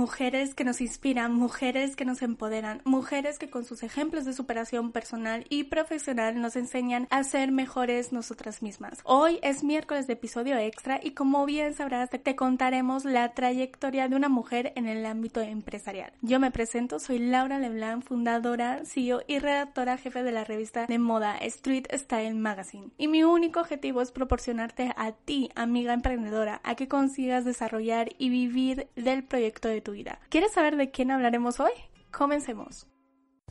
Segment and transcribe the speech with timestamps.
[0.00, 4.92] mujeres que nos inspiran, mujeres que nos empoderan, mujeres que con sus ejemplos de superación
[4.92, 9.00] personal y profesional nos enseñan a ser mejores nosotras mismas.
[9.04, 14.16] Hoy es miércoles de episodio extra y como bien sabrás te contaremos la trayectoria de
[14.16, 16.14] una mujer en el ámbito empresarial.
[16.22, 20.98] Yo me presento, soy Laura Leblanc, fundadora, CEO y redactora jefe de la revista de
[20.98, 22.88] moda Street Style Magazine.
[22.96, 28.30] Y mi único objetivo es proporcionarte a ti, amiga emprendedora, a que consigas desarrollar y
[28.30, 30.20] vivir del proyecto de tu vida.
[30.28, 31.72] ¿Quieres saber de quién hablaremos hoy?
[32.10, 32.86] Comencemos.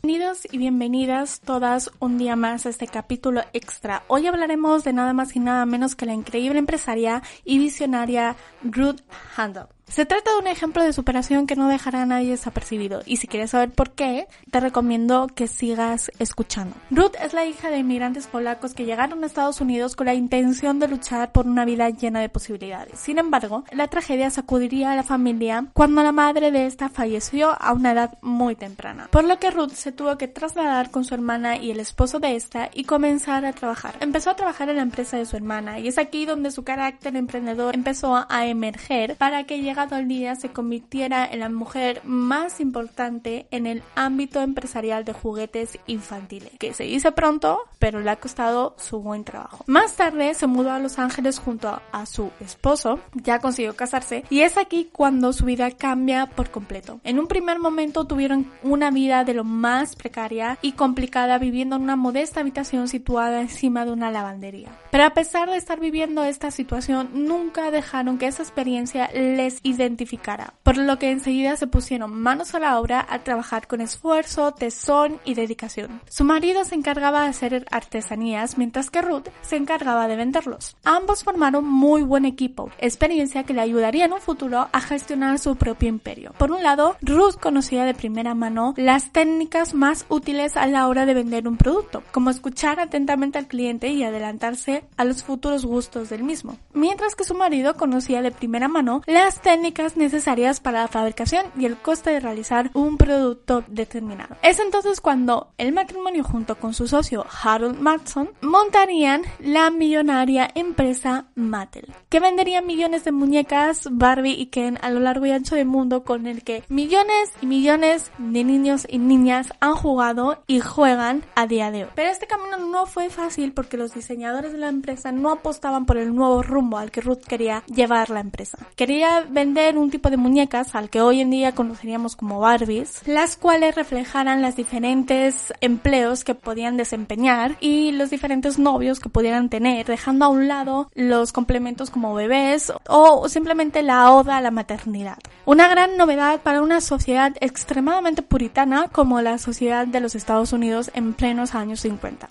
[0.01, 4.03] Bienvenidos y bienvenidas todas un día más a este capítulo extra.
[4.07, 9.01] Hoy hablaremos de nada más y nada menos que la increíble empresaria y visionaria Ruth
[9.35, 9.65] Handel.
[9.89, 13.27] Se trata de un ejemplo de superación que no dejará a nadie desapercibido y si
[13.27, 16.75] quieres saber por qué, te recomiendo que sigas escuchando.
[16.91, 20.77] Ruth es la hija de inmigrantes polacos que llegaron a Estados Unidos con la intención
[20.77, 22.99] de luchar por una vida llena de posibilidades.
[22.99, 27.73] Sin embargo, la tragedia sacudiría a la familia cuando la madre de esta falleció a
[27.73, 31.57] una edad muy temprana, por lo que Ruth se tuvo que trasladar con su hermana
[31.57, 33.95] y el esposo de esta y comenzar a trabajar.
[34.01, 37.15] Empezó a trabajar en la empresa de su hermana y es aquí donde su carácter
[37.15, 42.59] emprendedor empezó a emerger para que llegara al día se convirtiera en la mujer más
[42.59, 48.17] importante en el ámbito empresarial de juguetes infantiles, que se dice pronto, pero le ha
[48.17, 49.63] costado su buen trabajo.
[49.67, 54.41] Más tarde se mudó a Los Ángeles junto a su esposo, ya consiguió casarse, y
[54.41, 56.99] es aquí cuando su vida cambia por completo.
[57.03, 61.83] En un primer momento tuvieron una vida de lo más precaria y complicada viviendo en
[61.83, 64.69] una modesta habitación situada encima de una lavandería.
[64.91, 70.53] Pero a pesar de estar viviendo esta situación, nunca dejaron que esa experiencia les identificara,
[70.63, 75.19] por lo que enseguida se pusieron manos a la obra a trabajar con esfuerzo, tesón
[75.25, 76.01] y dedicación.
[76.09, 80.75] Su marido se encargaba de hacer artesanías, mientras que Ruth se encargaba de venderlos.
[80.83, 85.55] Ambos formaron muy buen equipo, experiencia que le ayudaría en un futuro a gestionar su
[85.55, 86.33] propio imperio.
[86.37, 91.05] Por un lado, Ruth conocía de primera mano las técnicas más útiles a la hora
[91.05, 96.09] de vender un producto, como escuchar atentamente al cliente y adelantarse a los futuros gustos
[96.09, 100.87] del mismo, mientras que su marido conocía de primera mano las técnicas necesarias para la
[100.87, 104.35] fabricación y el coste de realizar un producto determinado.
[104.41, 111.25] Es entonces cuando el matrimonio junto con su socio Harold Matson montarían la millonaria empresa
[111.35, 115.67] Mattel, que vendería millones de muñecas Barbie y Ken a lo largo y ancho del
[115.67, 121.23] mundo con el que millones y millones de niños y niñas han jugado y juegan
[121.35, 121.89] a día de hoy.
[121.95, 125.97] Pero este camino no fue fácil porque los diseñadores de la empresa no apostaban por
[125.97, 128.57] el nuevo rumbo al que Ruth quería llevar la empresa.
[128.75, 133.35] Quería vender un tipo de muñecas al que hoy en día conoceríamos como Barbies, las
[133.35, 139.87] cuales reflejaran los diferentes empleos que podían desempeñar y los diferentes novios que pudieran tener,
[139.87, 145.17] dejando a un lado los complementos como bebés o simplemente la oda a la maternidad.
[145.45, 150.91] Una gran novedad para una sociedad extremadamente puritana como la sociedad de los Estados Unidos
[150.93, 152.27] en plenos años 50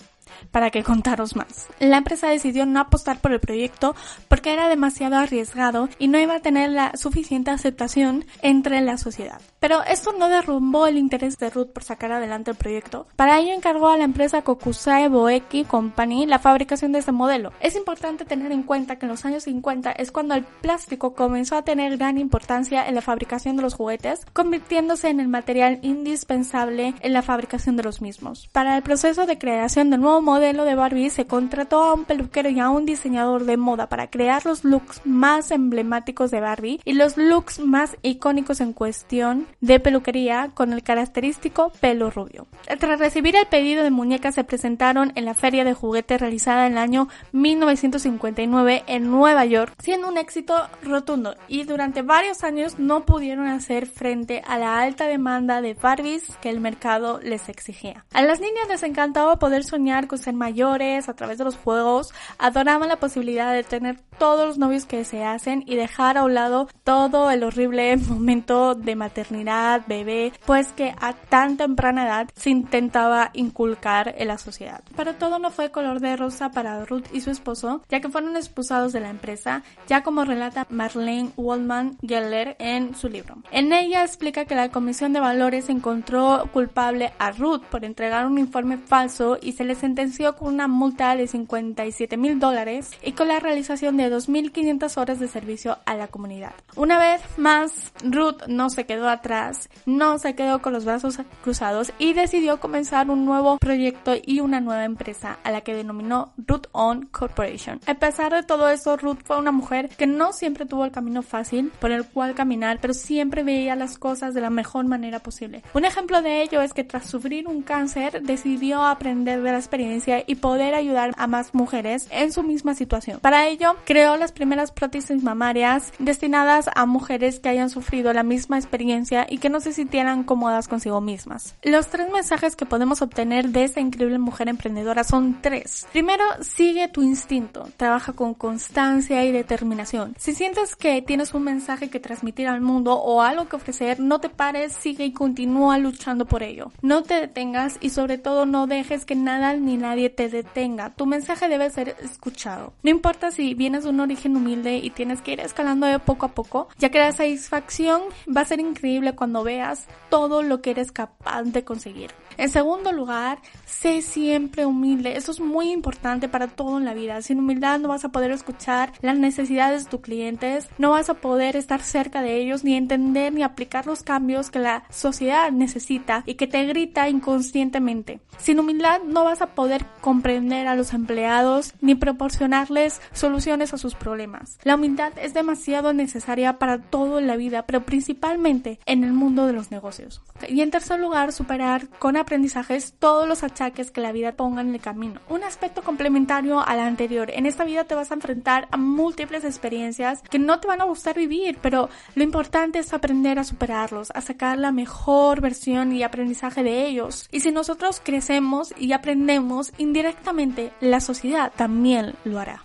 [0.51, 1.67] para que contaros más.
[1.79, 3.95] La empresa decidió no apostar por el proyecto
[4.27, 9.41] porque era demasiado arriesgado y no iba a tener la suficiente aceptación entre la sociedad.
[9.59, 13.07] Pero esto no derrumbó el interés de Ruth por sacar adelante el proyecto.
[13.15, 17.51] Para ello encargó a la empresa Kokusai Boeki Company la fabricación de este modelo.
[17.59, 21.57] Es importante tener en cuenta que en los años 50 es cuando el plástico comenzó
[21.57, 26.93] a tener gran importancia en la fabricación de los juguetes, convirtiéndose en el material indispensable
[27.01, 28.49] en la fabricación de los mismos.
[28.51, 32.49] Para el proceso de creación del nuevo modelo de Barbie se contrató a un peluquero
[32.49, 36.93] y a un diseñador de moda para crear los looks más emblemáticos de Barbie y
[36.93, 42.45] los looks más icónicos en cuestión de peluquería con el característico pelo rubio.
[42.79, 46.73] Tras recibir el pedido de muñecas se presentaron en la feria de juguetes realizada en
[46.73, 50.53] el año 1959 en Nueva York, siendo un éxito
[50.83, 56.21] rotundo y durante varios años no pudieron hacer frente a la alta demanda de Barbies
[56.39, 58.05] que el mercado les exigía.
[58.13, 62.13] A las niñas les encantaba poder soñar con ser mayores a través de los juegos,
[62.37, 66.33] adoraban la posibilidad de tener todos los novios que se hacen y dejar a un
[66.33, 72.49] lado todo el horrible momento de maternidad, bebé, pues que a tan temprana edad se
[72.49, 74.83] intentaba inculcar en la sociedad.
[74.95, 78.35] Pero todo no fue color de rosa para Ruth y su esposo, ya que fueron
[78.35, 83.37] expulsados de la empresa, ya como relata Marlene Waldman Geller en su libro.
[83.51, 88.37] En ella explica que la Comisión de Valores encontró culpable a Ruth por entregar un
[88.37, 93.11] informe falso y se le sentenció convenció con una multa de 57 mil dólares y
[93.11, 96.53] con la realización de 2.500 horas de servicio a la comunidad.
[96.75, 101.93] Una vez más, Ruth no se quedó atrás, no se quedó con los brazos cruzados
[101.99, 106.65] y decidió comenzar un nuevo proyecto y una nueva empresa a la que denominó Ruth
[106.71, 107.79] On Corporation.
[107.85, 111.21] A pesar de todo eso, Ruth fue una mujer que no siempre tuvo el camino
[111.21, 115.61] fácil por el cual caminar, pero siempre veía las cosas de la mejor manera posible.
[115.75, 119.98] Un ejemplo de ello es que tras sufrir un cáncer decidió aprender de la experiencia
[120.27, 123.19] y poder ayudar a más mujeres en su misma situación.
[123.19, 128.57] Para ello, creó las primeras prótesis mamarias destinadas a mujeres que hayan sufrido la misma
[128.57, 131.55] experiencia y que no se sintieran cómodas consigo mismas.
[131.63, 135.87] Los tres mensajes que podemos obtener de esta increíble mujer emprendedora son tres.
[135.91, 140.15] Primero, sigue tu instinto, trabaja con constancia y determinación.
[140.17, 144.19] Si sientes que tienes un mensaje que transmitir al mundo o algo que ofrecer, no
[144.19, 146.71] te pares, sigue y continúa luchando por ello.
[146.81, 150.91] No te detengas y sobre todo no dejes que nada ni nadie te detenga.
[150.91, 152.73] Tu mensaje debe ser escuchado.
[152.83, 156.29] No importa si vienes de un origen humilde y tienes que ir escalando poco a
[156.29, 158.01] poco, ya que la satisfacción
[158.35, 162.11] va a ser increíble cuando veas todo lo que eres capaz de conseguir.
[162.37, 165.17] En segundo lugar, sé siempre humilde.
[165.17, 167.21] Eso es muy importante para todo en la vida.
[167.21, 171.15] Sin humildad no vas a poder escuchar las necesidades de tus clientes, no vas a
[171.15, 176.23] poder estar cerca de ellos, ni entender ni aplicar los cambios que la sociedad necesita
[176.25, 178.21] y que te grita inconscientemente.
[178.37, 179.68] Sin humildad no vas a poder
[180.01, 184.57] comprender a los empleados ni proporcionarles soluciones a sus problemas.
[184.63, 189.45] La humildad es demasiado necesaria para todo en la vida, pero principalmente en el mundo
[189.45, 190.21] de los negocios.
[190.47, 194.73] Y en tercer lugar, superar con aprendizajes todos los achaques que la vida ponga en
[194.73, 195.19] el camino.
[195.29, 197.29] Un aspecto complementario al anterior.
[197.31, 200.85] En esta vida te vas a enfrentar a múltiples experiencias que no te van a
[200.85, 206.03] gustar vivir, pero lo importante es aprender a superarlos, a sacar la mejor versión y
[206.03, 207.27] aprendizaje de ellos.
[207.31, 212.63] Y si nosotros crecemos y aprendemos indirectamente, la sociedad también lo hará.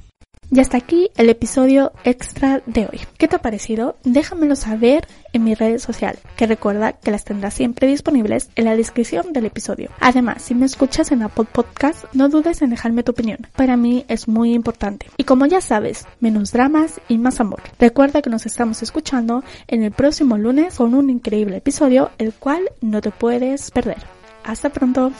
[0.51, 3.01] Y hasta aquí el episodio extra de hoy.
[3.19, 3.97] ¿Qué te ha parecido?
[4.05, 8.77] Déjamelo saber en mis redes sociales, que recuerda que las tendrás siempre disponibles en la
[8.77, 9.91] descripción del episodio.
[10.01, 13.49] Además, si me escuchas en Apple Podcast, no dudes en dejarme tu opinión.
[13.57, 15.07] Para mí es muy importante.
[15.17, 17.63] Y como ya sabes, menos dramas y más amor.
[17.79, 22.71] Recuerda que nos estamos escuchando en el próximo lunes con un increíble episodio, el cual
[22.81, 23.99] no te puedes perder.
[24.45, 25.11] Hasta pronto.